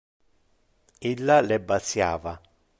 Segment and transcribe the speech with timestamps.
[1.11, 2.33] Illa le basiava.